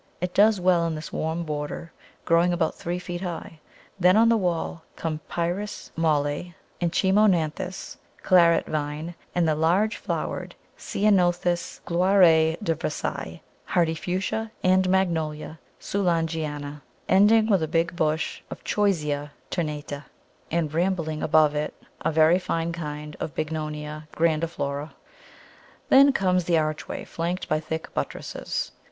[0.19, 1.91] It does well in this warm border,
[2.25, 3.59] growing about three feet high.
[3.99, 10.55] Then on the wall come Pyrus Maulei and Chimonanthus, Claret Vine, and the large flowered
[10.75, 12.23] Ceanothus Gloire
[12.63, 20.05] de Versailles, hardy Fuchsia, and Magnolia Soulangeana, ending with a big bush of Choisya ternata,
[20.49, 24.93] and rambling above it a very fine kind of Bignonia grandiflora.
[25.89, 28.71] Then comes the archway, flanked by thick buttresses.